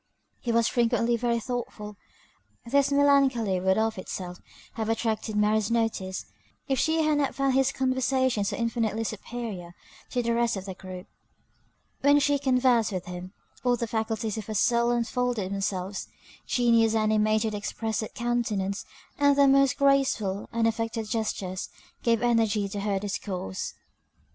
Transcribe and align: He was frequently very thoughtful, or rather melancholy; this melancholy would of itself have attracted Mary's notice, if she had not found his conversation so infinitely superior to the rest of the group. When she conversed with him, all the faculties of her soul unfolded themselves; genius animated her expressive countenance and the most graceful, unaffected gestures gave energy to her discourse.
He 0.39 0.51
was 0.51 0.67
frequently 0.67 1.15
very 1.15 1.39
thoughtful, 1.39 1.89
or 1.89 1.93
rather 1.93 2.71
melancholy; 2.71 2.71
this 2.71 2.91
melancholy 3.45 3.59
would 3.59 3.77
of 3.77 3.99
itself 3.99 4.39
have 4.73 4.89
attracted 4.89 5.35
Mary's 5.35 5.69
notice, 5.69 6.25
if 6.67 6.79
she 6.79 7.03
had 7.03 7.19
not 7.19 7.35
found 7.35 7.53
his 7.53 7.71
conversation 7.71 8.43
so 8.43 8.55
infinitely 8.57 9.03
superior 9.03 9.75
to 10.09 10.23
the 10.23 10.33
rest 10.33 10.57
of 10.57 10.65
the 10.65 10.73
group. 10.73 11.05
When 11.99 12.17
she 12.19 12.39
conversed 12.39 12.91
with 12.91 13.05
him, 13.05 13.33
all 13.63 13.75
the 13.77 13.85
faculties 13.85 14.39
of 14.39 14.47
her 14.47 14.55
soul 14.55 14.89
unfolded 14.89 15.51
themselves; 15.51 16.07
genius 16.47 16.95
animated 16.95 17.53
her 17.53 17.57
expressive 17.59 18.15
countenance 18.15 18.85
and 19.19 19.35
the 19.35 19.47
most 19.47 19.77
graceful, 19.77 20.49
unaffected 20.51 21.07
gestures 21.11 21.69
gave 22.01 22.23
energy 22.23 22.67
to 22.69 22.79
her 22.79 22.97
discourse. 22.97 23.75